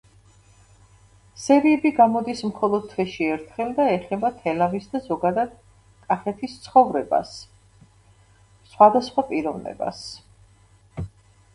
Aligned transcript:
სერიები 1.41 1.89
გამოდის 1.97 2.39
მხოლოდ 2.51 2.87
თვეში 2.93 3.27
ერთხელ 3.33 3.75
და 3.81 3.85
ეხება 3.97 4.31
თელავის 4.39 4.89
და 4.95 5.01
ზოგადად 5.09 5.51
კახეთის 6.09 6.57
ცხოვრებას, 6.65 7.35
სხვადასხვა 8.73 9.27
პიროვნებას. 9.31 10.01